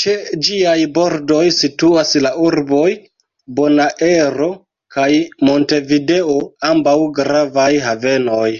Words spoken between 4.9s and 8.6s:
kaj Montevideo, ambaŭ gravaj havenoj.